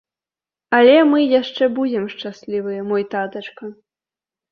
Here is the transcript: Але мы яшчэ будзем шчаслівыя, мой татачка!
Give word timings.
Але 0.77 0.93
мы 1.11 1.19
яшчэ 1.41 1.63
будзем 1.79 2.07
шчаслівыя, 2.13 2.81
мой 2.93 3.05
татачка! 3.13 3.71